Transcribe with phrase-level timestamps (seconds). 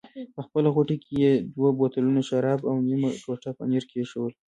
[0.35, 4.33] په خپله غوټه کې یې دوه بوتلونه شراب او نیمه ټوټه پنیر کېښوول.